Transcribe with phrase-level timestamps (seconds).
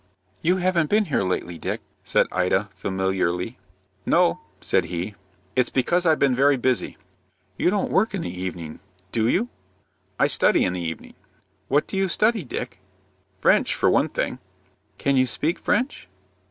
[0.41, 3.55] "You haven't been here lately, Dick," said Ida, familiarly.
[4.03, 5.13] "No," said he.
[5.55, 6.97] "It's because I've been very busy."
[7.55, 8.79] "You don't work in the evening,
[9.11, 9.47] do you?"
[10.19, 11.13] "I study in the evening."
[11.67, 12.79] "What do you study, Dick?"
[13.41, 14.39] "French, for one thing."
[14.97, 16.07] "Can you speak French?"